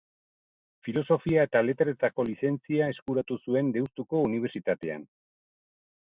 [0.87, 5.07] Filosofia eta Letretako lizentzia eskuratu zuen Deustuko Unibertsitatean.